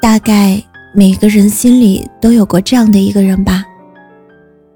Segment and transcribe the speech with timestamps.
[0.00, 0.62] 大概
[0.94, 3.64] 每个人心里都有过这样的一个人吧。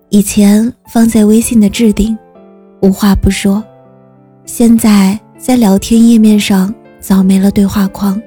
[0.08, 2.16] 以前放在微信的置顶，
[2.80, 3.62] 无话不说；
[4.44, 8.20] 现在在聊天页面上早没了对话框，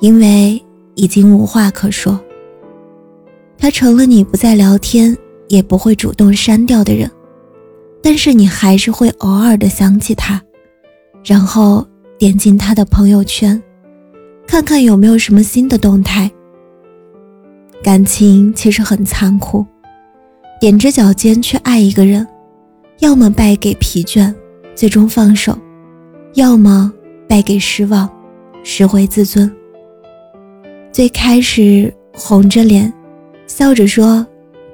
[0.00, 0.62] 因为
[0.94, 2.18] 已经无话可说。
[3.58, 5.16] 他成了你不再聊天
[5.48, 7.10] 也不会主动删掉的人，
[8.02, 10.40] 但是你还是会偶尔的想起他，
[11.24, 11.86] 然后
[12.18, 13.60] 点进他的朋友圈。
[14.54, 16.30] 看看有没有什么新的动态。
[17.82, 19.66] 感情其实很残酷，
[20.60, 22.24] 踮着脚尖去爱一个人，
[23.00, 24.32] 要么败给疲倦，
[24.72, 25.54] 最终放手；
[26.34, 26.92] 要么
[27.28, 28.08] 败给失望，
[28.62, 29.52] 拾回自尊。
[30.92, 32.92] 最开始红着脸，
[33.48, 34.24] 笑着说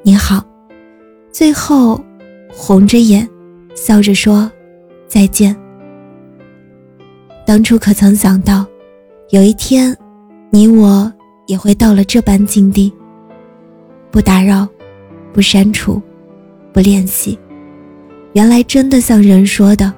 [0.02, 0.44] 你好，
[1.32, 1.98] 最后
[2.52, 3.26] 红着眼，
[3.74, 4.52] 笑着说
[5.08, 5.56] 再见。
[7.46, 8.66] 当初可曾想到？
[9.30, 9.96] 有一天，
[10.50, 11.12] 你我
[11.46, 12.92] 也会到了这般境地。
[14.10, 14.66] 不打扰，
[15.32, 16.02] 不删除，
[16.72, 17.38] 不联系。
[18.32, 19.92] 原来真的像人说的，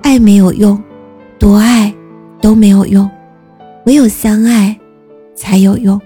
[0.00, 0.82] 爱没有用，
[1.38, 1.94] 多爱
[2.40, 3.08] 都没有用，
[3.84, 4.74] 唯有相爱
[5.34, 6.00] 才有用。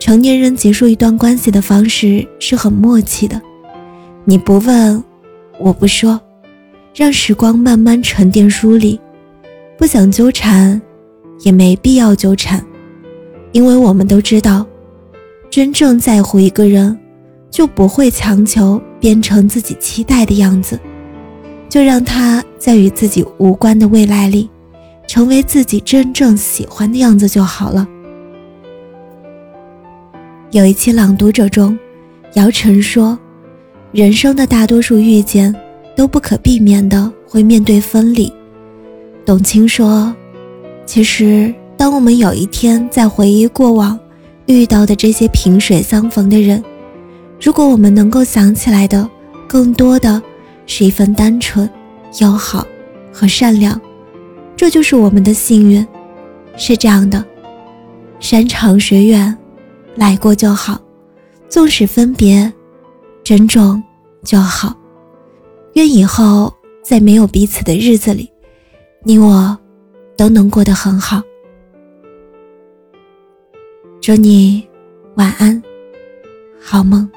[0.00, 3.38] 成年人结束一段关系的方式是很默契的，
[4.24, 5.04] 你不问，
[5.60, 6.18] 我不说，
[6.94, 8.98] 让时光慢慢沉淀梳理，
[9.76, 10.80] 不想纠缠。
[11.40, 12.64] 也没必要纠缠，
[13.52, 14.66] 因为我们都知道，
[15.50, 16.98] 真正在乎一个人，
[17.50, 20.78] 就不会强求变成自己期待的样子，
[21.68, 24.48] 就让他在与自己无关的未来里，
[25.06, 27.86] 成为自己真正喜欢的样子就好了。
[30.50, 31.78] 有一期《朗读者》中，
[32.34, 33.18] 姚晨说
[33.92, 35.54] ：“人生的大多数遇见，
[35.96, 38.32] 都不可避免的会面对分离。”
[39.26, 40.14] 董卿说。
[40.86, 43.98] 其实，当我们有一天在回忆过往
[44.46, 46.62] 遇到的这些萍水相逢的人，
[47.40, 49.08] 如果我们能够想起来的
[49.48, 50.22] 更多的
[50.66, 51.68] 是一份单纯、
[52.20, 52.66] 友好
[53.12, 53.80] 和善良，
[54.54, 55.84] 这就是我们的幸运。
[56.56, 57.24] 是这样的，
[58.20, 59.36] 山长水远，
[59.96, 60.76] 来过就好；
[61.48, 62.52] 纵使分别，
[63.24, 63.82] 珍重
[64.22, 64.76] 就好。
[65.72, 66.52] 愿以后
[66.84, 68.30] 在没有彼此的日子里，
[69.02, 69.58] 你我。
[70.16, 71.22] 都能过得很好。
[74.00, 74.66] 祝你
[75.14, 75.62] 晚安，
[76.60, 77.10] 好梦。